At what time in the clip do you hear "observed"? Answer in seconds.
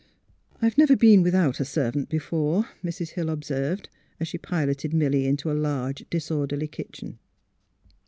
3.29-3.87